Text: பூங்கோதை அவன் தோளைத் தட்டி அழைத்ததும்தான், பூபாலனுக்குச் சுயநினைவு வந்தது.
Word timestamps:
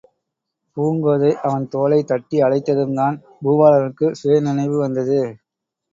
பூங்கோதை 0.77 1.31
அவன் 1.41 1.67
தோளைத் 1.67 2.07
தட்டி 2.07 2.41
அழைத்ததும்தான், 2.41 3.15
பூபாலனுக்குச் 3.43 4.17
சுயநினைவு 4.21 4.77
வந்தது. 4.77 5.21